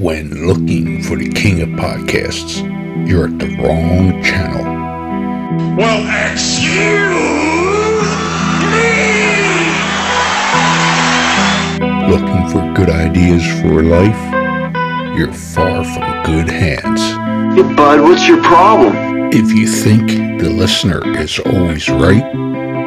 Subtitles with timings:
[0.00, 2.62] When looking for the king of podcasts,
[3.04, 4.62] you're at the wrong channel.
[5.76, 6.78] Well, excuse
[8.70, 8.94] me!
[12.12, 15.18] Looking for good ideas for life?
[15.18, 17.02] You're far from good hands.
[17.56, 19.32] Hey, bud, what's your problem?
[19.32, 22.22] If you think the listener is always right,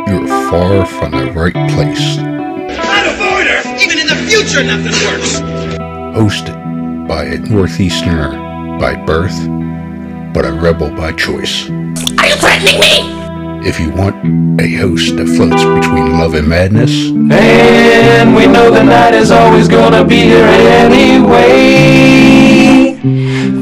[0.08, 2.20] you're far from the right place.
[2.20, 3.82] An avoider!
[3.84, 5.42] Even in the future, nothing works!
[6.16, 6.61] Hosted
[7.12, 9.36] by a Northeasterner by birth,
[10.34, 11.70] but a rebel by choice.
[11.70, 13.68] Are you threatening me?
[13.68, 14.16] If you want
[14.62, 19.68] a host that floats between love and madness, And we know the night is always
[19.68, 20.46] gonna be here
[20.86, 21.42] anyway.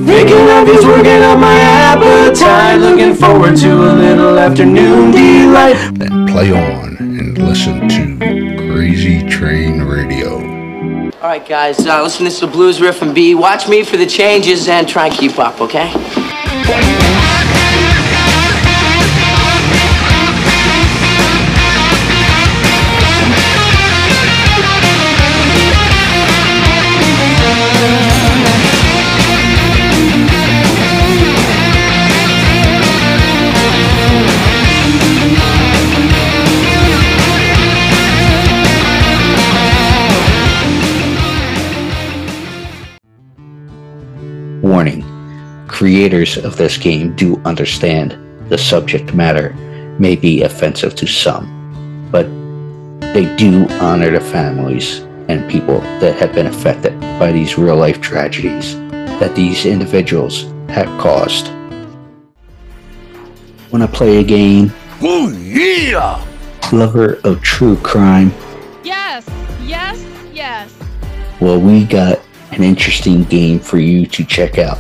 [0.05, 2.79] Thinking of you's working up my appetite.
[2.79, 5.75] Looking forward to a little afternoon delight.
[5.95, 10.48] then play on and listen to Crazy Train Radio.
[11.21, 13.35] All right, guys, uh, listen, this is the blues riff and B.
[13.35, 15.91] Watch me for the changes and try and keep up, okay?
[45.89, 48.15] Creators of this game do understand
[48.47, 49.55] the subject matter
[49.97, 52.27] may be offensive to some, but
[53.11, 57.99] they do honor the families and people that have been affected by these real life
[58.01, 58.75] tragedies
[59.19, 61.47] that these individuals have caused.
[63.71, 64.71] Want to play a game?
[65.01, 66.23] Oh, yeah!
[66.71, 68.31] Lover of true crime?
[68.83, 69.27] Yes,
[69.63, 70.71] yes, yes.
[71.41, 72.21] Well, we got
[72.51, 74.77] an interesting game for you to check out.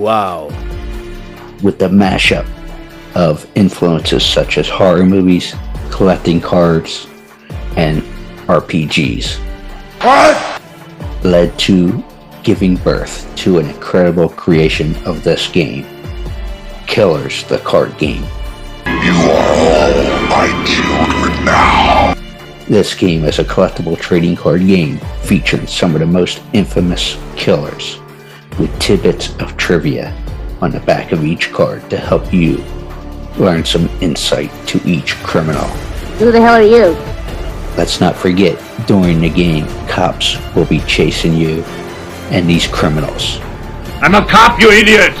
[0.00, 0.46] Wow.
[1.62, 2.48] with the mashup
[3.14, 5.54] of influences such as horror movies,
[5.90, 7.06] collecting cards,
[7.76, 8.00] and
[8.46, 9.36] RPGs
[10.00, 10.62] What?
[11.22, 12.02] led to
[12.42, 15.84] giving birth to an incredible creation of this game
[16.86, 18.24] Killers, the card game.
[18.86, 19.92] You are all
[20.30, 22.14] my children now.
[22.66, 27.99] This game is a collectible trading card game featuring some of the most infamous killers
[28.60, 30.14] with tidbits of trivia
[30.60, 32.62] on the back of each card to help you
[33.38, 35.66] learn some insight to each criminal.
[36.18, 36.94] Who the hell are you?
[37.78, 41.62] Let's not forget, during the game, cops will be chasing you
[42.30, 43.38] and these criminals.
[44.02, 45.14] I'm a cop, you idiot!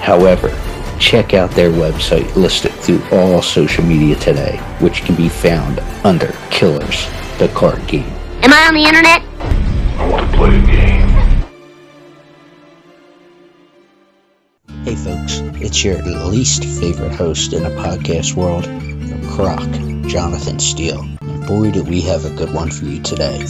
[0.00, 0.50] However,
[0.98, 6.32] check out their website listed through all social media today, which can be found under
[6.50, 8.12] Killers, the card game.
[8.42, 9.22] Am I on the internet?
[9.98, 10.95] I want to play a game.
[14.86, 18.66] Hey folks, it's your least favorite host in the podcast world,
[19.32, 19.68] Croc,
[20.08, 21.00] Jonathan Steele.
[21.22, 23.44] And boy, do we have a good one for you today.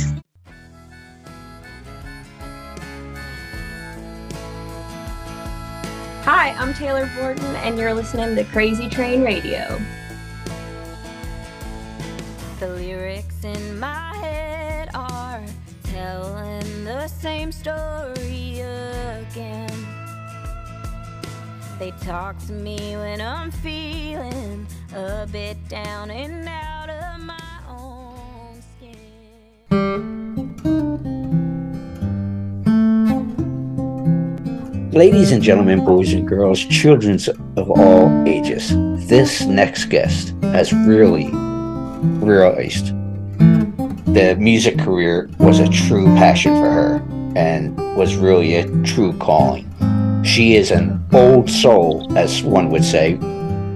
[6.23, 9.79] Hi, I'm Taylor Borton, and you're listening to Crazy Train Radio.
[12.61, 15.45] The lyrics in my head are
[15.83, 19.96] telling the same story again.
[21.79, 28.63] They talk to me when I'm feeling a bit down and out of my own
[28.79, 28.97] skin.
[34.91, 37.21] Ladies and gentlemen, boys and girls, children
[37.59, 38.71] of all ages,
[39.07, 41.29] this next guest has really
[42.25, 42.87] realized
[44.15, 47.03] the music career was a true passion for her
[47.37, 49.71] and was really a true calling.
[50.27, 53.15] She is an old soul, as one would say,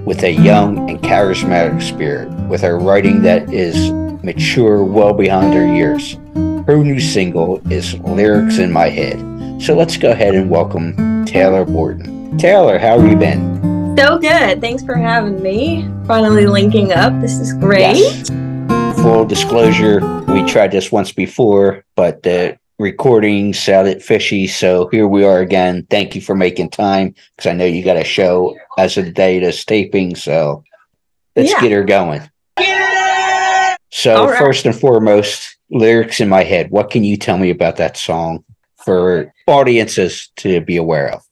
[0.05, 3.93] with a young and charismatic spirit, with her writing that is
[4.25, 6.19] mature well beyond her years.
[6.67, 9.63] Her new single is Lyrics in My Head.
[9.63, 12.37] So let's go ahead and welcome Taylor Borton.
[12.37, 13.97] Taylor, how have you been?
[13.97, 14.61] So good.
[14.61, 15.89] Thanks for having me.
[16.07, 17.19] Finally linking up.
[17.21, 17.97] This is great.
[17.97, 18.29] Yes.
[19.01, 24.47] Full disclosure, we tried this once before, but the recording sounded fishy.
[24.47, 25.87] So here we are again.
[25.91, 29.13] Thank you for making time because I know you got a show as of the
[29.13, 30.17] day this taping.
[30.17, 30.65] So
[31.37, 31.61] let's Yeah.
[31.61, 32.23] get her going.
[33.93, 34.39] So, All right.
[34.39, 36.71] first and foremost, lyrics in my head.
[36.71, 38.45] What can you tell me about that song
[38.77, 41.23] for audiences to be aware of?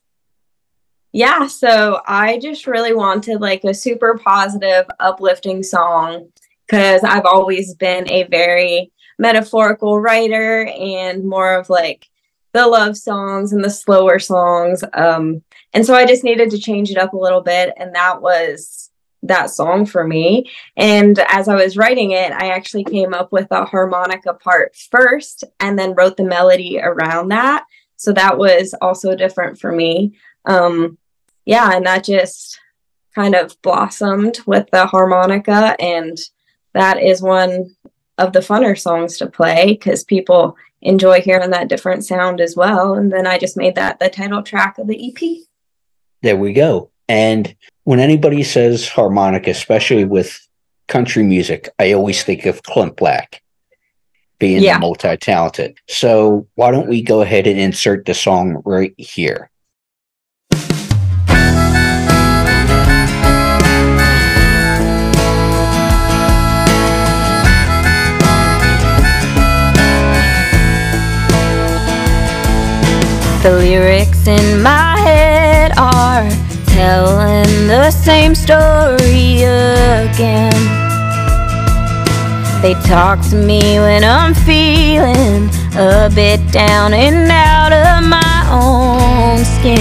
[1.13, 6.29] Yeah, so I just really wanted like a super positive, uplifting song
[6.67, 12.07] because I've always been a very metaphorical writer and more of like
[12.53, 14.83] the love songs and the slower songs.
[14.95, 15.43] Um,
[15.75, 17.75] and so I just needed to change it up a little bit.
[17.77, 18.91] And that was
[19.25, 20.51] that song for me.
[20.77, 25.45] And as I was writing it, I actually came up with a harmonica part first
[25.61, 27.65] and then wrote the melody around that.
[27.97, 30.17] So that was also different for me.
[30.45, 30.99] Um,
[31.45, 32.61] yeah, and that just
[33.15, 35.75] kind of blossomed with the harmonica.
[35.81, 36.17] And
[36.75, 37.75] that is one
[38.19, 42.95] of the funner songs to play because people enjoy hearing that different sound as well.
[42.95, 45.39] And then I just made that the title track of the EP.
[46.23, 46.91] There we go.
[47.09, 47.55] And
[47.85, 50.47] when anybody says harmonica, especially with
[50.89, 53.43] country music, I always think of Clint Black
[54.39, 54.79] being Yeah.
[54.79, 55.79] multi talented.
[55.89, 59.51] So why don't we go ahead and insert the song right here?
[73.43, 76.29] The lyrics in my head are
[76.67, 80.53] telling the same story again.
[82.61, 89.45] They talk to me when I'm feeling a bit down and out of my own
[89.45, 89.79] skin.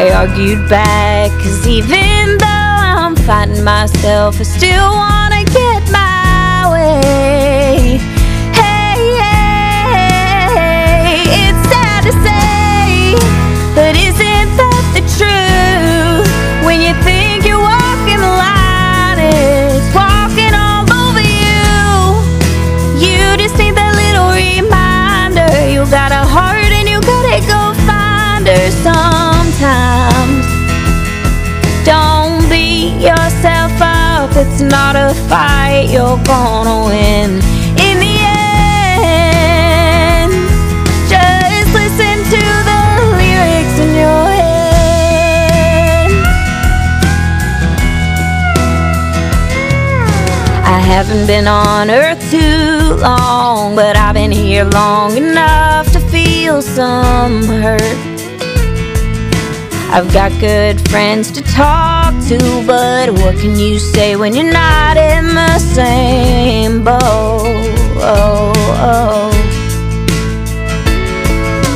[0.00, 7.49] I argued back, cause even though I'm fighting myself, I still wanna get my way.
[34.40, 37.30] It's not a fight you're gonna win.
[37.86, 38.16] In the
[38.96, 40.32] end,
[41.06, 42.80] just listen to the
[43.20, 46.10] lyrics in your head.
[50.64, 56.62] I haven't been on earth too long, but I've been here long enough to feel
[56.62, 57.82] some hurt.
[59.92, 61.89] I've got good friends to talk
[62.30, 67.00] to, but what can you say when you're not in the same boat?
[67.98, 69.30] Oh, oh.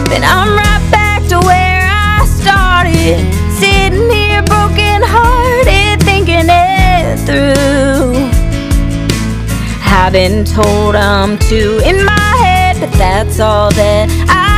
[0.08, 3.18] Then I'm right back to where I started,
[3.58, 8.14] sitting here broken hearted, thinking it through.
[9.84, 14.53] I've been told I'm too in my head, but that's all that I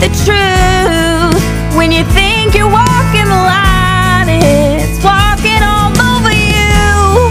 [0.00, 1.42] the truth?
[1.76, 7.30] When you think you're walking the line, it's walking all over you.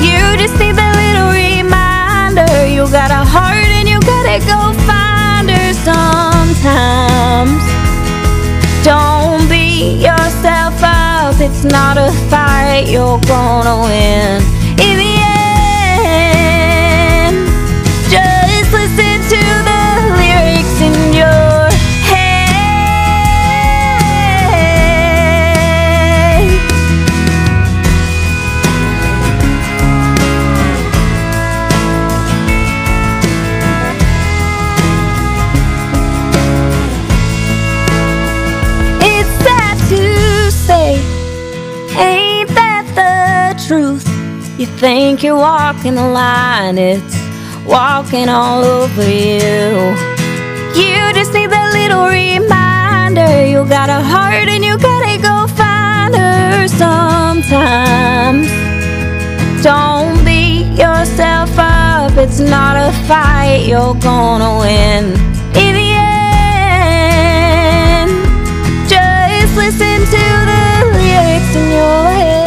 [0.00, 2.66] You just need that little reminder.
[2.66, 7.62] You got a heart and you gotta go find her sometimes.
[8.84, 14.65] Don't beat yourself up, it's not a fight you're gonna win.
[44.86, 47.16] Think you're walking the line, it's
[47.66, 49.96] walking all over you.
[50.80, 53.44] You just need that little reminder.
[53.52, 58.46] You got a heart and you gotta go find her sometimes.
[59.64, 65.04] Don't beat yourself up, it's not a fight you're gonna win.
[65.62, 65.90] In the
[67.98, 68.10] end,
[68.88, 70.64] just listen to the
[70.94, 72.45] lyrics in your head.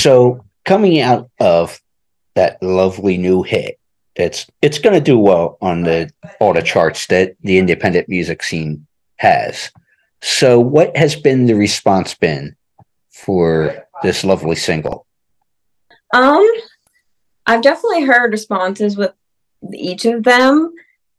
[0.00, 1.78] So coming out of
[2.34, 3.78] that lovely new hit,
[4.16, 8.42] it's it's going to do well on the all the charts that the independent music
[8.42, 9.70] scene has.
[10.22, 12.56] So, what has been the response been
[13.10, 15.06] for this lovely single?
[16.14, 16.50] Um,
[17.44, 19.12] I've definitely heard responses with
[19.74, 20.72] each of them.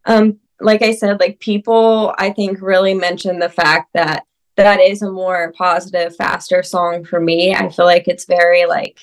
[0.06, 4.26] Um, like I said, like people, I think really mentioned the fact that
[4.58, 7.54] that is a more positive, faster song for me.
[7.54, 9.00] I feel like it's very like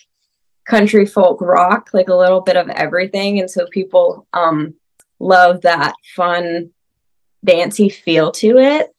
[0.66, 4.74] country folk rock, like a little bit of everything, and so people um
[5.18, 6.70] love that fun,
[7.44, 8.94] dancey feel to it,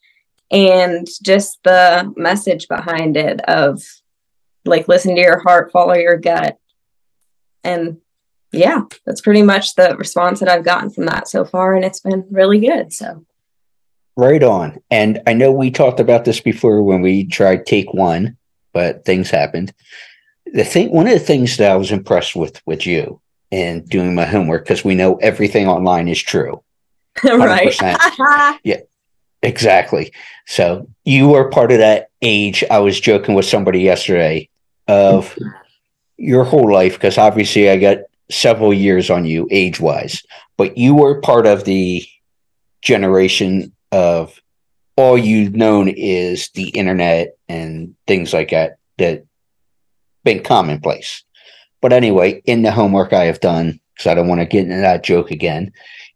[0.51, 3.82] and just the message behind it of
[4.65, 6.58] like listen to your heart, follow your gut,
[7.63, 7.98] and
[8.51, 12.00] yeah, that's pretty much the response that I've gotten from that so far, and it's
[12.00, 12.91] been really good.
[12.91, 13.25] So,
[14.16, 14.80] right on.
[14.92, 18.38] And I know we talked about this before when we tried take one,
[18.74, 19.74] but things happened.
[20.46, 24.16] The thing, one of the things that I was impressed with with you in doing
[24.16, 26.63] my homework because we know everything online is true.
[27.24, 27.75] right?
[28.63, 28.82] yeah,
[29.42, 30.12] exactly.
[30.48, 32.63] So you were part of that age.
[32.70, 34.50] I was joking with somebody yesterday
[34.88, 35.38] of
[36.18, 38.00] your whole life because obviously I got
[38.32, 40.24] several years on you age wise,
[40.58, 42.06] but you were part of the
[42.82, 44.39] generation of
[44.96, 49.25] all you've known is the internet and things like that that
[50.24, 51.24] been commonplace.
[51.81, 54.77] But anyway, in the homework I have done, because I don't want to get into
[54.77, 55.72] that joke again,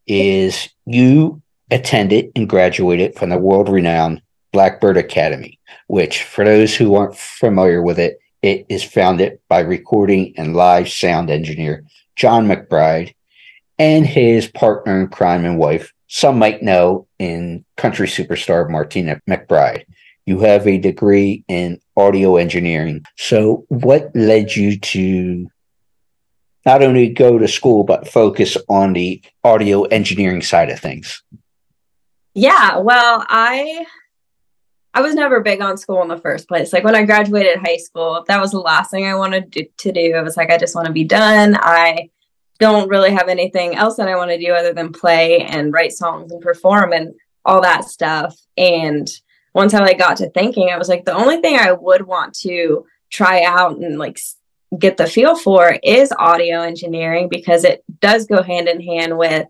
[0.06, 6.96] is you attended and graduated from the world renowned Blackbird Academy, which, for those who
[6.96, 13.16] aren't familiar with it, it is founded by recording and live sound engineer John McBride
[13.80, 19.86] and his partner in crime and wife, some might know in country superstar Martina McBride.
[20.28, 23.04] You have a degree in audio engineering.
[23.18, 25.50] So, what led you to
[26.68, 31.24] not only go to school, but focus on the audio engineering side of things?
[32.36, 33.84] Yeah, well, I
[34.94, 36.72] I was never big on school in the first place.
[36.72, 40.16] Like when I graduated high school, that was the last thing I wanted to do.
[40.16, 41.58] It was like, I just want to be done.
[41.60, 42.12] I
[42.64, 45.92] don't really have anything else that I want to do other than play and write
[45.92, 48.40] songs and perform and all that stuff.
[48.58, 49.06] And
[49.54, 52.86] once I got to thinking, I was like, the only thing I would want to
[53.10, 54.18] try out and like
[54.80, 59.46] get the feel for is audio engineering because it does go hand in hand with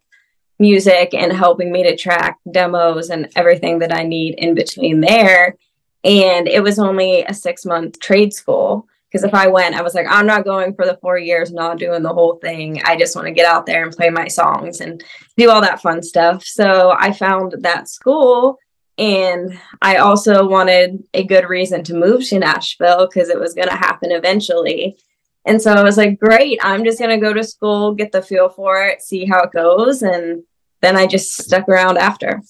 [0.58, 5.56] music and helping me to track demos and everything that I need in between there.
[6.04, 8.88] And it was only a six month trade school.
[9.14, 11.78] Because if I went, I was like, I'm not going for the four years, not
[11.78, 12.82] doing the whole thing.
[12.84, 15.04] I just want to get out there and play my songs and
[15.38, 16.44] do all that fun stuff.
[16.44, 18.58] So I found that school.
[18.98, 23.68] And I also wanted a good reason to move to Nashville because it was going
[23.68, 24.98] to happen eventually.
[25.46, 28.22] And so I was like, great, I'm just going to go to school, get the
[28.22, 30.02] feel for it, see how it goes.
[30.02, 30.42] And
[30.82, 32.42] then I just stuck around after.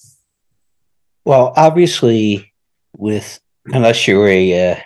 [1.26, 2.54] Well, obviously,
[2.96, 4.80] with unless you're a uh,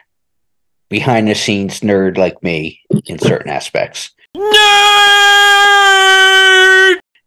[0.89, 4.11] behind the scenes nerd like me in certain aspects.
[4.37, 4.49] Nerd!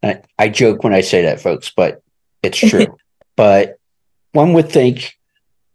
[0.03, 2.01] I, I joke when I say that, folks, but
[2.41, 2.97] it's true.
[3.35, 3.77] but
[4.31, 5.15] one would think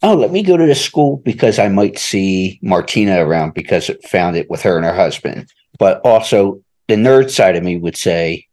[0.02, 4.06] oh, let me go to the school because I might see Martina around because it
[4.06, 5.48] found it with her and her husband.
[5.78, 8.46] But also, the nerd side of me would say,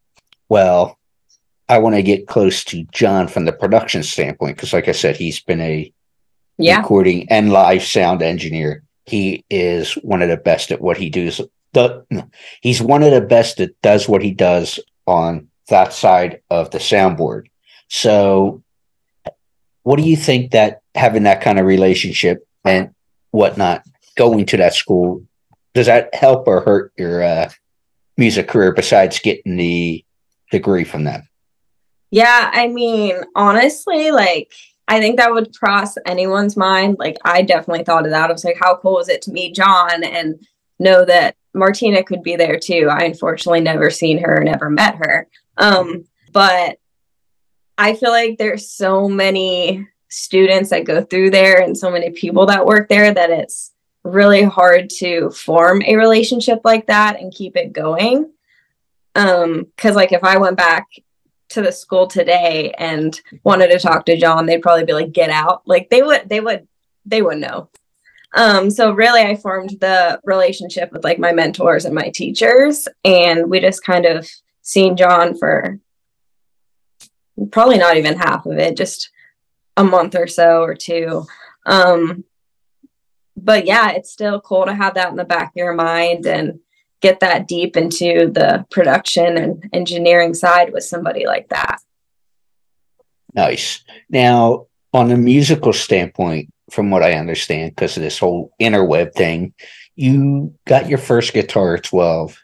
[0.49, 0.97] well,
[1.69, 5.15] I want to get close to John from the production standpoint because, like I said,
[5.15, 5.93] he's been a
[6.57, 6.77] yeah.
[6.77, 8.83] recording and live sound engineer.
[9.05, 11.41] He is one of the best at what he does.
[11.73, 12.05] The,
[12.61, 16.77] he's one of the best that does what he does on that side of the
[16.77, 17.47] soundboard.
[17.89, 18.63] So,
[19.83, 22.93] what do you think that having that kind of relationship and
[23.31, 23.83] whatnot,
[24.15, 25.25] going to that school,
[25.73, 27.49] does that help or hurt your uh,
[28.17, 30.05] music career besides getting the
[30.51, 31.27] degree from them?
[32.11, 34.53] Yeah, I mean, honestly, like
[34.87, 36.97] I think that would cross anyone's mind.
[36.99, 38.29] Like I definitely thought of that.
[38.29, 40.45] I was like, how cool is it to meet John and
[40.79, 42.89] know that Martina could be there too?
[42.91, 45.27] I unfortunately never seen her, never met her.
[45.57, 46.77] Um, but
[47.77, 52.45] I feel like there's so many students that go through there and so many people
[52.47, 53.71] that work there that it's
[54.03, 58.31] really hard to form a relationship like that and keep it going.
[59.15, 60.87] Um, cause like if I went back
[61.53, 65.29] to the school today and wanted to talk to John, they'd probably be like, get
[65.29, 65.61] out.
[65.65, 66.67] Like they would, they would,
[67.05, 67.69] they would know.
[68.35, 73.49] Um, so really I formed the relationship with like my mentors and my teachers, and
[73.49, 74.27] we just kind of
[74.61, 75.79] seen John for
[77.51, 79.11] probably not even half of it, just
[79.77, 81.25] a month or so or two.
[81.65, 82.23] Um,
[83.37, 86.59] but yeah, it's still cool to have that in the back of your mind and
[87.03, 91.79] get that deep into the production and engineering side with somebody like that.
[93.35, 93.83] Nice.
[94.09, 99.53] Now, on a musical standpoint, from what I understand, because of this whole interweb thing,
[99.95, 102.39] you got your first guitar at 12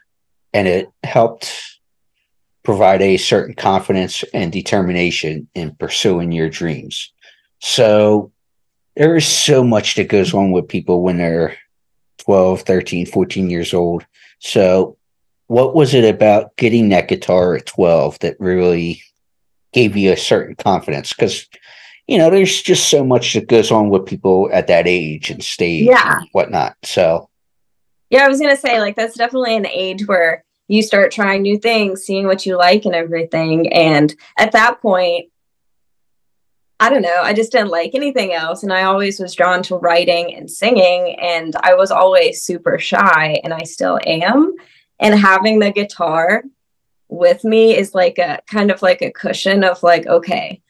[0.53, 1.79] and it helped
[2.63, 7.13] provide a certain confidence and determination in pursuing your dreams.
[7.59, 8.33] So
[8.97, 11.55] there is so much that goes on with people when they're
[12.19, 14.05] 12, 13, 14 years old.
[14.39, 14.97] So
[15.47, 19.01] what was it about getting that guitar at 12 that really
[19.73, 21.13] gave you a certain confidence?
[21.13, 21.47] Because
[22.07, 25.43] you know, there's just so much that goes on with people at that age and
[25.43, 26.17] stage Yeah.
[26.17, 26.75] and whatnot.
[26.83, 27.29] So
[28.09, 31.57] Yeah, I was gonna say like that's definitely an age where you start trying new
[31.59, 33.71] things, seeing what you like and everything.
[33.73, 35.29] And at that point,
[36.79, 38.63] I don't know, I just didn't like anything else.
[38.63, 41.17] And I always was drawn to writing and singing.
[41.19, 44.55] And I was always super shy, and I still am.
[44.99, 46.43] And having the guitar
[47.09, 50.61] with me is like a kind of like a cushion of like, okay,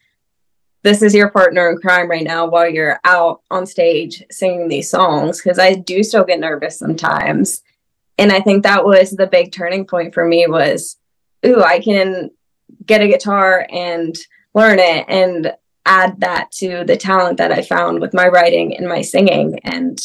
[0.83, 4.89] this is your partner in crime right now while you're out on stage singing these
[4.89, 7.61] songs because I do still get nervous sometimes.
[8.17, 10.97] And I think that was the big turning point for me was,
[11.45, 12.31] ooh, I can
[12.85, 14.15] get a guitar and
[14.53, 15.53] learn it and
[15.89, 19.59] add that to the talent that I found with my writing and my singing.
[19.63, 19.99] And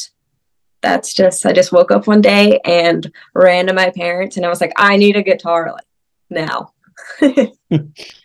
[0.80, 4.48] that's just I just woke up one day and ran to my parents and I
[4.48, 5.84] was like, I need a guitar like
[6.30, 6.72] now.
[7.20, 7.50] that's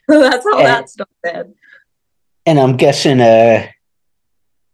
[0.08, 1.54] how that started.
[2.46, 3.68] and I'm guessing uh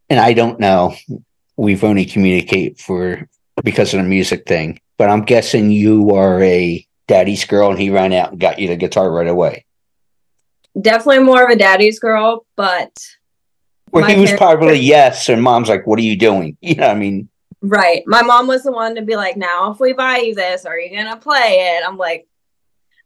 [0.09, 0.95] and I don't know.
[1.57, 3.27] We've only communicate for
[3.63, 7.89] because of the music thing, but I'm guessing you are a daddy's girl and he
[7.89, 9.64] ran out and got you the guitar right away.
[10.79, 12.91] Definitely more of a daddy's girl, but
[13.93, 16.57] My he was probably yes, and mom's like, What are you doing?
[16.61, 17.29] You know, I mean,
[17.61, 18.03] Right.
[18.05, 20.77] My mom was the one to be like, now, if we buy you this, are
[20.77, 21.83] you going to play it?
[21.87, 22.27] I'm like,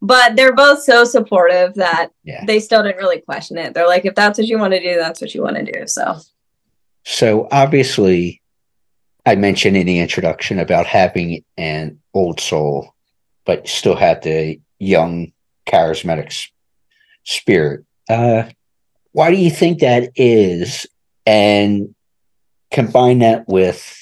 [0.02, 2.44] but they're both so supportive that Yeah.
[2.44, 3.72] they still didn't really question it.
[3.72, 5.86] They're like, if that's what you want to do, that's what you want to do.
[5.86, 6.16] So,
[7.04, 8.42] So obviously,
[9.24, 12.94] I mentioned in the introduction about having an old soul,
[13.46, 15.32] but still had the young,
[15.66, 16.48] charismatic
[17.24, 17.84] spirit.
[18.08, 18.44] Uh,
[19.12, 20.86] why do you think that is?
[21.26, 21.94] And
[22.70, 23.96] combine that with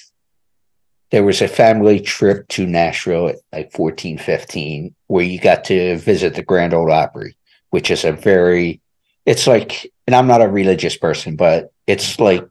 [1.10, 5.96] there was a family trip to Nashville at like 14, 15, where you got to
[5.96, 7.34] visit the Grand Old Opry,
[7.70, 8.80] which is a very,
[9.24, 12.46] it's like, and I'm not a religious person, but it's like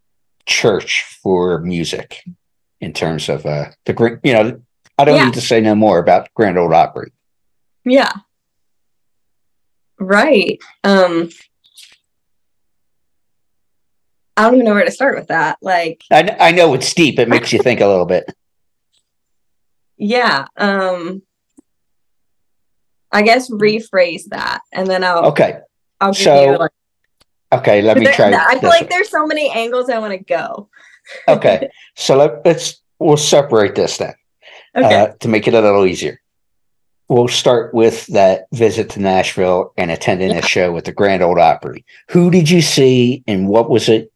[0.48, 2.24] church for music
[2.80, 4.62] in terms of uh the great you know
[4.98, 5.26] i don't Yeah.
[5.26, 7.12] need to say no more about grand old opry
[7.84, 8.12] yeah.
[10.00, 10.60] Right.
[10.84, 11.30] Um,
[14.36, 15.58] I don't even know where to start with that.
[15.62, 18.26] Like, I, I know it's deep it makes you think a little bit
[19.98, 20.46] yeah.
[20.56, 21.24] Um,
[23.12, 25.60] I guess rephrase that and then I'll, okay
[26.00, 26.72] I'll give so you like,
[27.54, 30.20] okay let me there- try I feel like there's so many angles I want to
[30.20, 30.70] go.
[31.28, 34.14] okay so let, let's we'll separate this then
[34.76, 34.96] Okay.
[35.02, 36.22] uh, to make it a little easier
[37.10, 41.40] we'll start with that visit to nashville and attending a show with the grand old
[41.40, 41.86] opry.
[42.10, 44.12] Who did you see and what was it?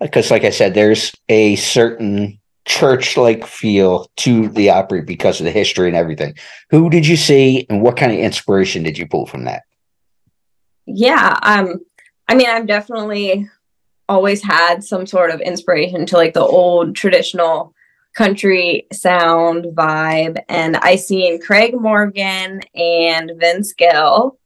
[0.00, 5.44] Because like i said there's a certain church like feel to the opry because of
[5.44, 6.34] the history and everything.
[6.70, 9.62] Who did you see and what kind of inspiration did you pull from that?
[10.86, 11.80] Yeah um
[12.28, 13.48] i mean i've definitely
[14.08, 17.74] always had some sort of inspiration to like the old traditional
[18.14, 24.38] country sound vibe and i seen craig morgan and vince gill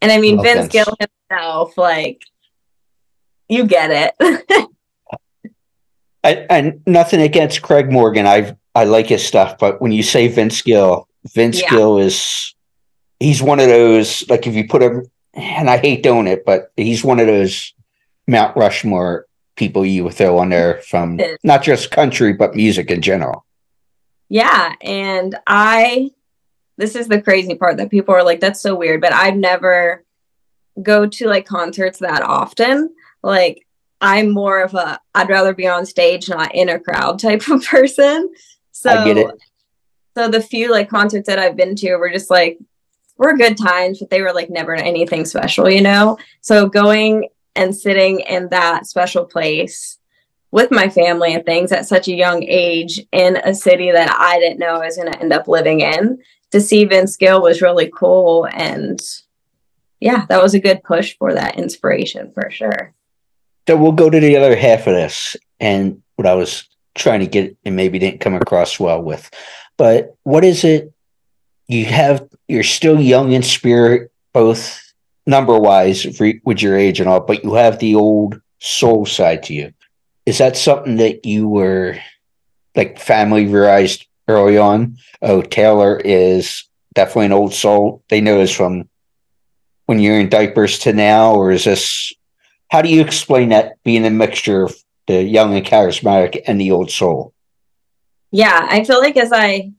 [0.00, 0.72] and i mean Love vince Vince.
[0.72, 0.96] gill
[1.30, 2.22] himself like
[3.48, 4.68] you get it
[6.26, 8.26] I, and nothing against Craig Morgan.
[8.26, 11.70] I I like his stuff, but when you say Vince Gill, Vince Yeah.
[11.70, 12.54] Gill is
[13.20, 16.72] he's one of those like if you put him and I hate doing it, but
[16.76, 17.72] he's one of those
[18.26, 19.25] Mount Rushmore
[19.56, 23.44] people you would throw on there from not just country but music in general.
[24.28, 24.74] Yeah.
[24.80, 26.10] And I,
[26.76, 30.04] this is the crazy part that people are like, that's so weird, but I've never
[30.82, 32.94] go to like concerts that often.
[33.22, 33.66] Like,
[34.00, 37.64] I'm more of a, I'd rather be on stage, not in a crowd type of
[37.64, 38.32] person.
[38.72, 39.42] So, I get it.
[40.16, 42.58] so the few like concerts that I've been to were just like,
[43.16, 46.18] were good times, but they were like never anything special, you know?
[46.42, 49.98] So going and sitting in that special place
[50.50, 54.38] with my family and things at such a young age in a city that I
[54.38, 56.18] didn't know I was going to end up living in
[56.52, 58.46] to see Vince Gill was really cool.
[58.52, 59.00] And
[60.00, 62.94] yeah, that was a good push for that inspiration for sure.
[63.68, 65.36] So we'll go to the other half of this.
[65.58, 69.30] And what I was trying to get and maybe didn't come across well with.
[69.76, 70.92] But what is it
[71.66, 72.26] you have?
[72.48, 74.85] You're still young in spirit, both
[75.26, 79.54] number wise with your age and all, but you have the old soul side to
[79.54, 79.72] you.
[80.24, 81.98] Is that something that you were
[82.74, 84.98] like family realized early on?
[85.22, 88.02] Oh, Taylor is definitely an old soul.
[88.08, 88.88] They know this from
[89.86, 92.12] when you're in diapers to now, or is this?
[92.68, 96.72] How do you explain that being a mixture of the young and charismatic and the
[96.72, 97.32] old soul?
[98.32, 99.70] Yeah, I feel like as I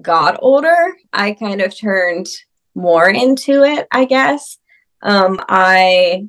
[0.00, 2.28] got older, I kind of turned
[2.74, 4.56] more into it, I guess.
[5.02, 6.28] Um, I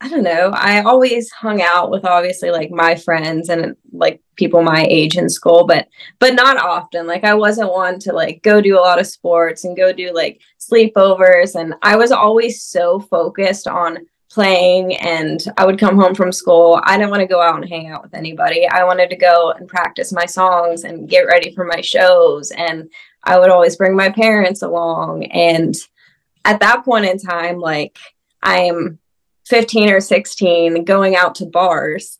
[0.00, 0.50] I don't know.
[0.54, 5.28] I always hung out with obviously like my friends and like people my age in
[5.28, 7.06] school, but but not often.
[7.06, 10.12] Like I wasn't one to like go do a lot of sports and go do
[10.12, 16.14] like sleepovers and I was always so focused on playing and I would come home
[16.14, 16.78] from school.
[16.84, 18.68] I didn't want to go out and hang out with anybody.
[18.68, 22.90] I wanted to go and practice my songs and get ready for my shows and
[23.24, 25.74] I would always bring my parents along and
[26.46, 27.98] at that point in time like
[28.42, 28.98] I'm
[29.46, 32.18] 15 or 16 going out to bars.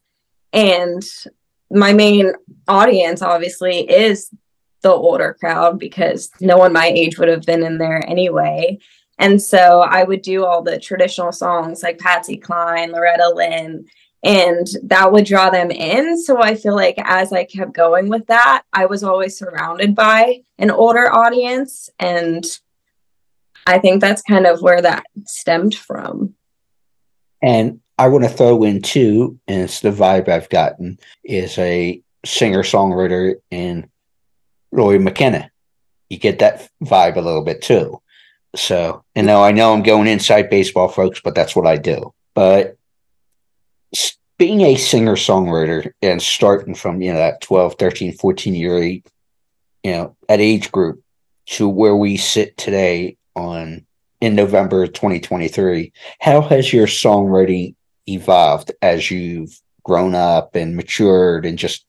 [0.52, 1.02] And
[1.70, 2.32] my main
[2.68, 4.30] audience obviously is
[4.82, 8.78] the older crowd because no one my age would have been in there anyway.
[9.18, 13.86] And so i would do all the traditional songs like patsy cline loretta lynn
[14.22, 16.20] and that would draw them in.
[16.22, 20.42] So i feel like as i kept going with that i was always surrounded by
[20.58, 22.44] an older audience and
[23.66, 26.34] i think that's kind of where that stemmed from
[27.42, 32.02] and I want to throw in too, and it's the vibe I've gotten, is a
[32.24, 33.88] singer songwriter in
[34.70, 35.50] Lori McKenna.
[36.10, 38.02] You get that vibe a little bit too.
[38.54, 42.12] So, and now I know I'm going inside baseball, folks, but that's what I do.
[42.34, 42.76] But
[44.38, 49.02] being a singer songwriter and starting from, you know, that 12, 13, 14 year, you
[49.84, 51.02] know, at age group
[51.46, 53.86] to where we sit today on
[54.20, 55.92] in November 2023.
[56.20, 57.74] How has your songwriting
[58.08, 61.86] evolved as you've grown up and matured and just,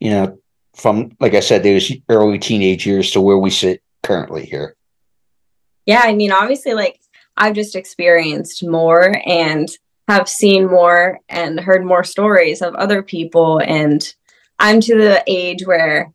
[0.00, 0.38] you know,
[0.74, 4.74] from, like I said, those early teenage years to where we sit currently here?
[5.86, 6.98] Yeah, I mean, obviously, like
[7.36, 9.68] I've just experienced more and
[10.08, 13.58] have seen more and heard more stories of other people.
[13.58, 14.14] And
[14.58, 16.12] I'm to the age where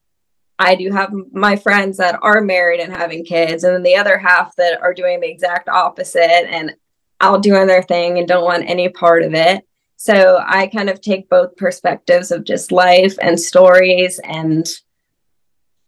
[0.60, 4.18] I do have my friends that are married and having kids, and then the other
[4.18, 6.76] half that are doing the exact opposite and
[7.22, 9.66] out doing their thing and don't want any part of it.
[9.96, 14.68] So I kind of take both perspectives of just life and stories and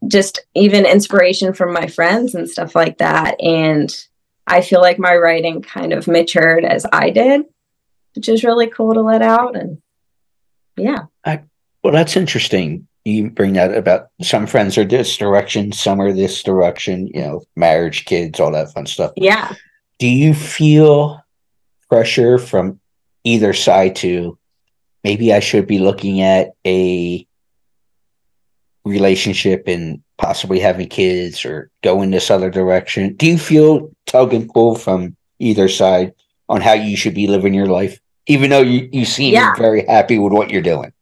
[0.07, 3.41] just even inspiration from my friends and stuff like that.
[3.41, 3.89] And
[4.47, 7.43] I feel like my writing kind of matured as I did,
[8.15, 9.55] which is really cool to let out.
[9.55, 9.81] And
[10.75, 11.03] yeah.
[11.23, 11.43] I,
[11.83, 16.43] well, that's interesting you bring that about some friends are this direction, some are this
[16.43, 19.11] direction, you know, marriage, kids, all that fun stuff.
[19.15, 19.53] Yeah.
[19.99, 21.23] Do you feel
[21.89, 22.79] pressure from
[23.23, 24.37] either side to
[25.03, 27.27] maybe I should be looking at a
[28.85, 33.15] relationship and possibly having kids or go in this other direction?
[33.15, 36.13] Do you feel tug and pull from either side
[36.49, 37.99] on how you should be living your life?
[38.27, 39.55] Even though you, you seem yeah.
[39.55, 40.93] very happy with what you're doing.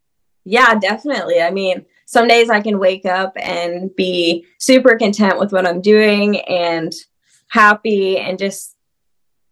[0.46, 1.42] Yeah, definitely.
[1.42, 5.80] I mean, some days I can wake up and be super content with what I'm
[5.80, 6.92] doing and
[7.50, 8.76] happy and just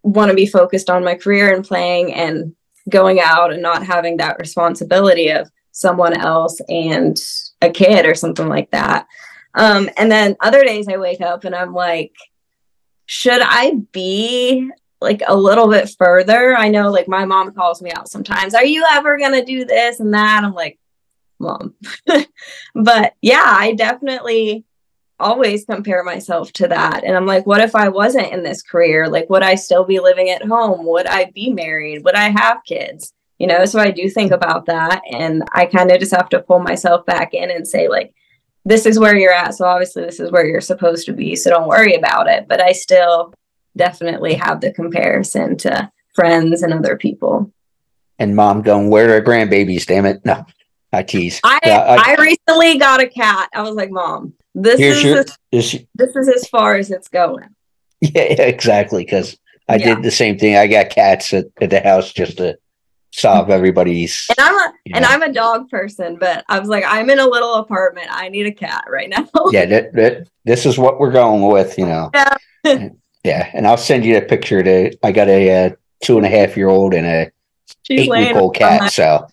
[0.02, 2.56] want to be focused on my career and playing and
[2.90, 7.16] going out and not having that responsibility of someone else and
[7.62, 9.06] a kid or something like that.
[9.54, 12.14] Um, and then other days I wake up and I'm like,
[13.06, 14.68] should I be
[15.00, 16.58] like a little bit further?
[16.58, 18.56] I know like my mom calls me out sometimes.
[18.56, 20.44] Are you ever going to do this and that?
[20.44, 20.80] I'm like,
[21.40, 21.76] mom.
[22.76, 24.66] but yeah, I definitely
[25.20, 27.04] always compare myself to that.
[27.04, 29.10] And I'm like, what if I wasn't in this career?
[29.10, 30.86] Like, would I still be living at home?
[30.86, 32.04] Would I be married?
[32.04, 33.14] Would I have kids?
[33.40, 35.02] You know, so I do think about that.
[35.12, 38.14] And I kind of just have to pull myself back in and say, like,
[38.66, 39.56] this is where you're at.
[39.56, 41.36] So obviously, this is where you're supposed to be.
[41.36, 42.48] So don't worry about it.
[42.48, 43.34] But I still
[43.76, 47.52] definitely have the comparison to friends and other people.
[48.20, 49.86] And mom going, where are grandbabies?
[49.86, 50.26] Damn it.
[50.26, 50.46] No.
[50.94, 51.40] I tease.
[51.44, 53.50] I, yeah, I, I, recently got a cat.
[53.54, 57.10] I was like, Mom, this is your, as, this, this is as far as it's
[57.10, 57.50] going.
[58.00, 59.04] Yeah, yeah exactly.
[59.04, 59.96] Because I yeah.
[59.96, 60.56] did the same thing.
[60.56, 62.58] I got cats at, at the house just to
[63.12, 63.52] solve mm-hmm.
[63.54, 64.28] everybody's.
[64.38, 65.10] And I'm a and know.
[65.10, 68.08] I'm a dog person, but I was like, I'm in a little apartment.
[68.10, 69.28] I need a cat right now.
[69.52, 71.78] yeah, that, that, this is what we're going with.
[71.78, 72.12] You know.
[72.14, 72.90] Yeah.
[73.24, 74.64] yeah, and I'll send you a picture.
[74.64, 77.32] To I got a, a two and a half year old and a
[77.84, 78.92] She's eight week old cat.
[78.92, 79.28] So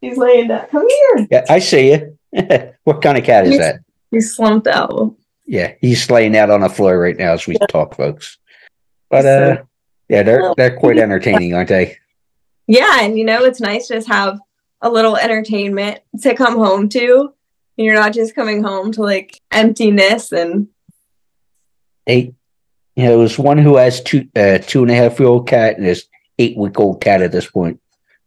[0.00, 0.66] He's laying down.
[0.68, 1.26] Come here.
[1.30, 2.18] Yeah, I see you.
[2.84, 3.80] what kind of cat is He's- that?
[4.10, 5.14] He's slumped out.
[5.46, 8.38] Yeah, he's laying out on the floor right now as we talk, folks.
[9.08, 9.62] But uh,
[10.08, 11.96] yeah, they're they're quite entertaining, aren't they?
[12.68, 14.38] Yeah, and you know it's nice to just have
[14.80, 17.32] a little entertainment to come home to.
[17.76, 20.68] And you're not just coming home to like emptiness and
[22.06, 22.32] They,
[22.96, 25.76] you know, there's one who has two uh, two and a half year old cat
[25.76, 26.06] and his
[26.38, 27.80] eight week old cat at this point,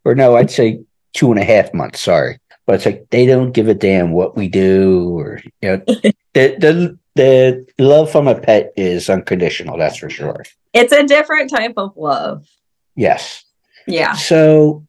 [0.04, 0.82] or no, I'd say
[1.13, 2.02] two and a half months.
[2.02, 5.82] Sorry, but it's like they don't give a damn what we do, or you know,
[5.88, 9.78] the the the love from a pet is unconditional.
[9.78, 10.43] That's for sure.
[10.73, 12.47] it's a different type of love.
[12.95, 13.43] Yes.
[13.88, 14.13] Yeah.
[14.13, 14.86] So,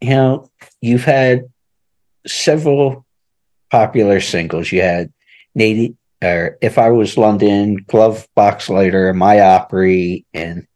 [0.00, 0.50] you know,
[0.80, 1.44] you've had
[2.26, 3.04] several
[3.70, 4.72] popular singles.
[4.72, 5.12] You had
[5.54, 10.66] Native, or If I Was London, Glove Box Lighter, My Opry, and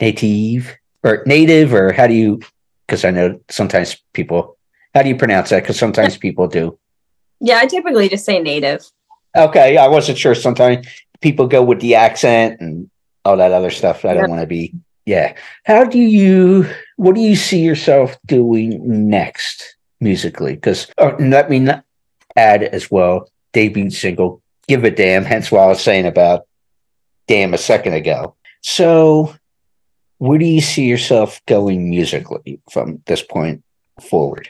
[0.00, 2.40] Native, or Native, or how do you,
[2.86, 4.56] because I know sometimes people,
[4.94, 5.62] how do you pronounce that?
[5.62, 6.78] Because sometimes people do.
[7.40, 8.84] Yeah, I typically just say native.
[9.36, 10.34] Okay, yeah, I wasn't sure.
[10.34, 10.86] Sometimes
[11.20, 12.88] people go with the accent and
[13.24, 14.04] all that other stuff.
[14.04, 14.28] I don't Yeah.
[14.28, 14.74] want to be.
[15.06, 15.34] Yeah.
[15.64, 16.66] How do you?
[16.96, 20.54] What do you see yourself doing next musically?
[20.54, 21.66] Because oh, uh, let me
[22.36, 23.28] add as well.
[23.52, 26.46] Debut single, "Give a Damn." Hence, why I was saying about
[27.28, 28.34] "Damn" a second ago.
[28.62, 29.34] So,
[30.18, 33.62] where do you see yourself going musically from this point
[34.00, 34.48] forward?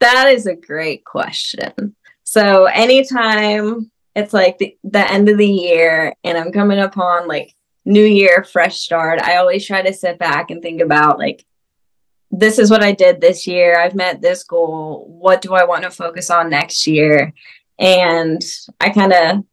[0.00, 1.94] That is a great question.
[2.24, 7.54] So anytime it's like the, the end of the year and I'm coming upon like
[7.84, 11.44] new year, fresh start, I always try to sit back and think about like,
[12.30, 13.80] this is what I did this year.
[13.80, 15.04] I've met this goal.
[15.08, 17.32] What do I want to focus on next year?
[17.78, 18.40] And
[18.80, 19.44] I kind of,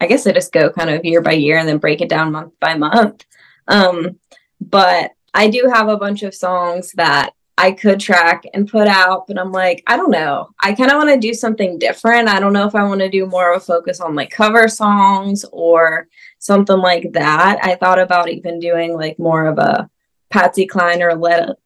[0.00, 2.32] I guess I just go kind of year by year and then break it down
[2.32, 3.26] month by month.
[3.68, 4.18] Um,
[4.60, 9.26] but I do have a bunch of songs that I could track and put out,
[9.26, 10.48] but I'm like, I don't know.
[10.60, 12.28] I kind of want to do something different.
[12.28, 14.66] I don't know if I want to do more of a focus on like cover
[14.66, 17.58] songs or something like that.
[17.62, 19.90] I thought about even doing like more of a
[20.30, 21.56] Patsy Cline or Loretta,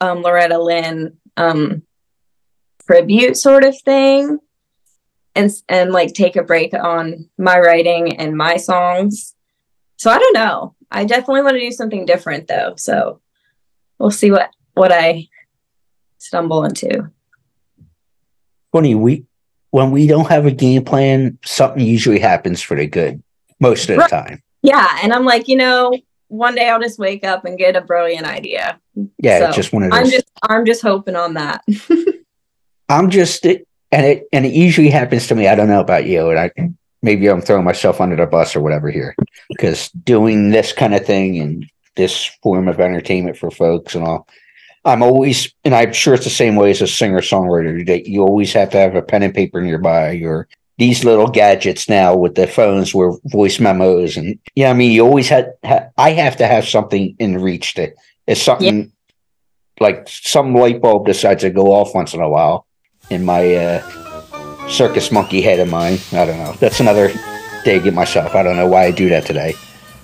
[0.00, 1.82] um, Loretta Lynn um,
[2.86, 4.38] tribute sort of thing,
[5.34, 9.34] and and like take a break on my writing and my songs.
[9.96, 10.76] So I don't know.
[10.90, 12.74] I definitely want to do something different though.
[12.76, 13.20] So
[13.98, 15.28] we'll see what what I
[16.18, 17.10] stumble into.
[18.72, 19.24] funny we
[19.70, 23.22] when we don't have a game plan something usually happens for the good
[23.60, 24.10] most of the Right.
[24.10, 25.92] time Yeah, and I'm like, you know,
[26.28, 28.78] one day I'll just wake up and get a brilliant idea.
[29.18, 31.64] yeah So, just one of those I'm i'm just I'm just hoping on that.
[32.88, 36.06] I'm just, it, and it and it usually happens to me i don't know about
[36.06, 36.48] you and i
[37.02, 39.14] maybe i'm throwing myself under the bus or whatever here.
[39.48, 44.26] Because doing this kind of thing and this form of entertainment for folks and all
[44.84, 48.22] i'm always and i'm sure it's the same way as a singer songwriter that you
[48.22, 52.34] always have to have a pen and paper nearby or these little gadgets now with
[52.34, 56.36] the phones where voice memos and yeah i mean you always had ha, i have
[56.36, 57.92] to have something in reach to
[58.26, 58.90] if something
[59.78, 62.66] like some light bulb decides to go off once in a while
[63.10, 64.09] in my uh,
[64.70, 65.98] circus monkey head of mine.
[66.12, 66.52] I don't know.
[66.54, 67.08] That's another
[67.64, 68.34] dig at myself.
[68.34, 69.54] I don't know why I do that today.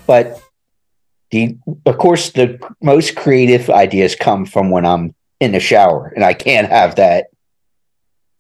[0.07, 0.41] But
[1.31, 6.25] the of course the most creative ideas come from when I'm in the shower and
[6.25, 7.27] I can't have that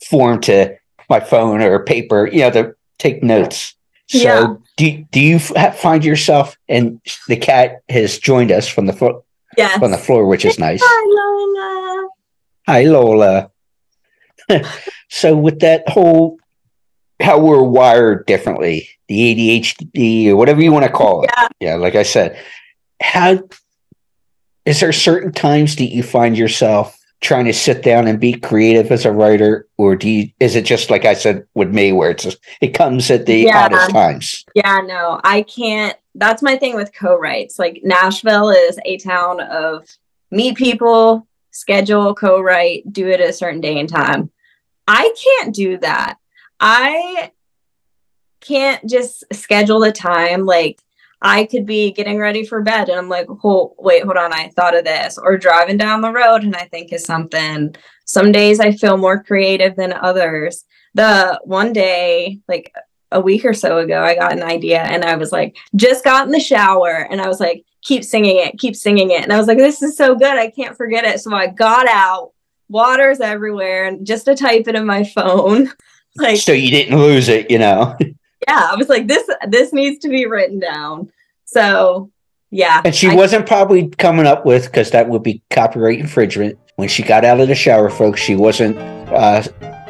[0.08, 0.76] form to
[1.08, 3.74] my phone or paper, you know, to take notes.
[4.08, 4.54] So Yeah.
[4.76, 9.24] do do you find yourself and the cat has joined us from the flo-
[9.56, 9.78] Yes.
[9.78, 10.80] from the floor, which is nice.
[10.84, 12.08] Hi, Lola.
[12.68, 13.50] Hi, Lola.
[15.10, 16.38] so, with that whole
[17.20, 21.30] how we're wired differently, the ADHD or whatever you want to call it.
[21.36, 21.48] Yeah.
[21.60, 22.38] Yeah, like I said,
[23.00, 23.38] how
[24.64, 28.92] is there certain times that you find yourself trying to sit down and be creative
[28.92, 32.10] as a writer, or do you, is it just like I said with me, where
[32.10, 33.64] it's just, it comes at the Yeah.
[33.64, 34.44] oddest times?
[34.54, 35.96] Yeah, no, I can't.
[36.14, 37.58] That's my thing with co-writes.
[37.58, 39.88] Like Nashville is a town of
[40.30, 44.30] meet people, schedule, co-write, do it at a certain day and time.
[44.86, 46.18] I can't do that.
[46.60, 47.32] I
[48.40, 50.46] can't just schedule the time.
[50.46, 50.80] Like
[51.20, 54.48] I could be getting ready for bed and I'm like, oh, wait, hold on, I
[54.50, 55.18] thought of this.
[55.18, 57.74] Or driving down the road and I think of something.
[58.04, 60.64] Some days I feel more creative than others.
[60.94, 62.72] The one day, like
[63.12, 66.26] a week or so ago, I got an idea and I was like, just got
[66.26, 69.22] in the shower and I was like, keep singing it, keep singing it.
[69.22, 70.36] And I was like, this is so good.
[70.36, 71.20] I can't forget it.
[71.20, 72.32] So I got out,
[72.68, 75.70] water's everywhere, and just to type it in my phone.
[76.16, 77.96] like, So you didn't lose it, you know.
[78.48, 81.10] yeah, I was like, this this needs to be written down.
[81.44, 82.10] So
[82.50, 82.80] yeah.
[82.84, 86.58] And she I- wasn't probably coming up with because that would be copyright infringement.
[86.76, 89.42] when she got out of the shower, folks, she wasn't uh,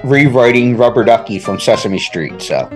[0.04, 2.40] rewriting Rubber Ducky from Sesame Street.
[2.40, 2.68] So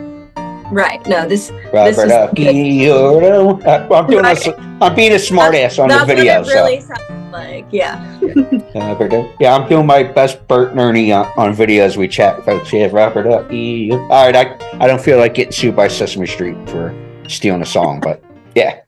[0.70, 1.04] Right.
[1.06, 4.48] No, this Rubber this is Ducky, you're the- uh, I'm doing a, Right.
[4.80, 6.40] I'm being a smartass on the that's video.
[6.40, 7.66] what it really sounds like.
[7.70, 8.18] Yeah.
[8.20, 12.08] so Rubber yeah, I'm doing my best Bert and Ernie on, on video as we
[12.08, 12.72] chat, folks.
[12.72, 13.92] Yeah, Rubber Ducky.
[13.92, 16.94] All right, I I don't feel like getting sued by Sesame Street for
[17.28, 18.22] stealing a song, but
[18.54, 18.80] yeah.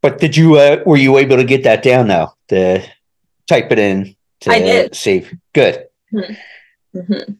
[0.00, 2.34] But did you uh, were you able to get that down now?
[2.48, 2.82] To
[3.46, 4.94] type it in to I did.
[4.96, 5.32] save.
[5.54, 5.86] Good.
[6.12, 7.32] Mm-hmm.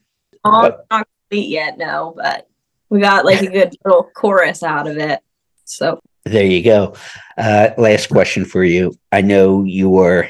[0.45, 2.47] Not not complete yet, no, but
[2.93, 5.19] we got like a good little chorus out of it.
[5.65, 6.93] So There you go.
[7.35, 8.93] Uh, last question for you.
[9.11, 10.29] I know you are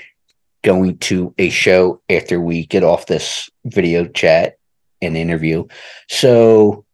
[0.64, 4.56] going to a show after we get off this video chat
[5.02, 5.66] and interview.
[6.10, 6.86] So,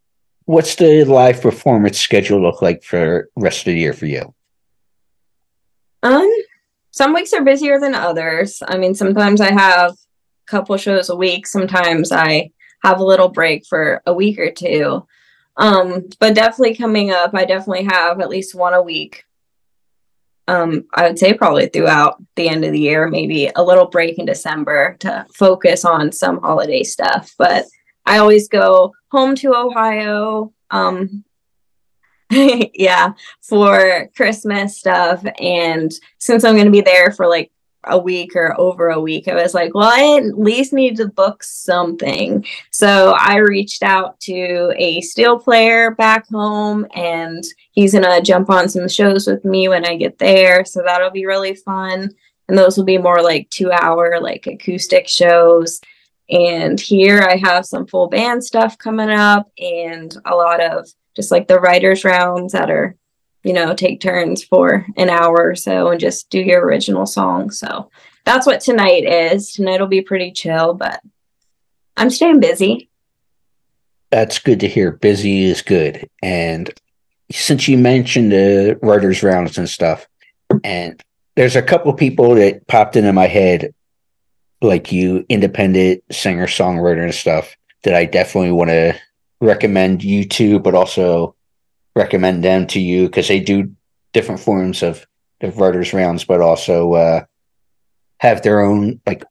[0.45, 4.33] what's the live performance schedule look like for rest of the year for you?
[6.01, 6.33] Um,
[6.89, 8.63] some weeks are busier than others.
[8.67, 9.95] I mean, sometimes I have a
[10.47, 11.45] couple shows a week.
[11.45, 12.49] Sometimes I
[12.83, 15.05] have a little break for a week or two.
[15.59, 19.25] Um, but definitely coming up, I definitely have at least one a week.
[20.47, 24.17] Um, I would say probably throughout the end of the year, maybe a little break
[24.17, 27.35] in December to focus on some holiday stuff.
[27.37, 27.65] But
[28.05, 30.53] I always go home to Ohio.
[30.71, 31.23] Um,
[32.31, 35.23] yeah, for Christmas stuff.
[35.39, 37.51] And since I'm going to be there for like
[37.85, 41.07] a week or over a week, I was like, well, I at least need to
[41.07, 42.45] book something.
[42.71, 48.49] So I reached out to a steel player back home, and he's going to jump
[48.49, 50.65] on some shows with me when I get there.
[50.65, 52.11] So that'll be really fun.
[52.47, 55.79] And those will be more like two hour, like acoustic shows.
[56.29, 61.31] And here I have some full band stuff coming up and a lot of just
[61.31, 62.95] like the writers rounds that are
[63.43, 67.49] you know take turns for an hour or so and just do your original song
[67.51, 67.89] so
[68.25, 71.01] that's what tonight is tonight will be pretty chill but
[71.97, 72.89] i'm staying busy
[74.11, 74.91] That's good to hear.
[74.91, 76.09] Busy is good.
[76.23, 76.73] And
[77.31, 80.07] since you mentioned the writers' rounds and stuff,
[80.63, 80.99] and
[81.35, 83.71] there's a couple people that popped into my head,
[84.61, 88.99] like you, independent singer, songwriter, and stuff, that I definitely want to
[89.41, 91.35] recommend you to, but also
[91.99, 93.75] recommend them to you because they do
[94.13, 95.05] different forms of
[95.41, 97.25] the writers' rounds, but also uh,
[98.19, 99.23] have their own like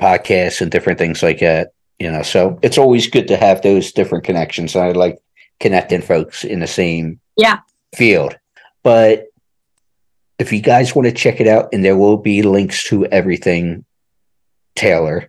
[0.00, 2.22] podcasts and different things like that you know?
[2.22, 5.18] So it's always good to have those different connections and i like
[5.60, 7.60] connecting folks in the same yeah.
[7.94, 8.36] field.
[8.82, 9.26] But
[10.38, 13.84] if you guys want to check it out and there will be links to everything
[14.74, 15.28] taylor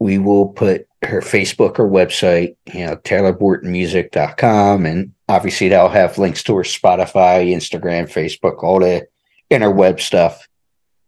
[0.00, 6.42] we will put her facebook or website you know taylorbortonmusic.com and obviously that'll have links
[6.42, 9.06] to her spotify instagram facebook all the
[9.50, 10.48] interweb stuff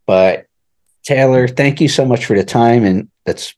[0.07, 0.47] but
[1.03, 3.55] taylor thank you so much for the time and that's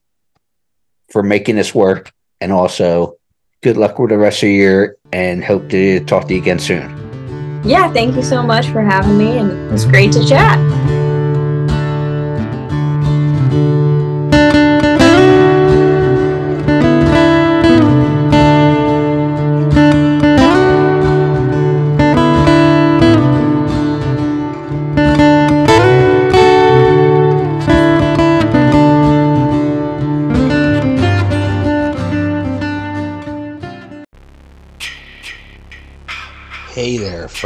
[1.15, 2.13] for making this work.
[2.41, 3.17] And also,
[3.63, 6.59] good luck with the rest of the year and hope to talk to you again
[6.59, 6.91] soon.
[7.65, 10.59] yeah thank you so much for having me and it was great to chat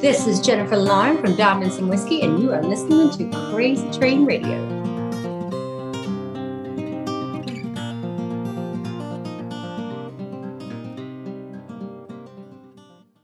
[0.00, 4.24] This is Jennifer Lauren from Dobbins and Whiskey, and you are listening to Crazy Train
[4.24, 4.79] Radio.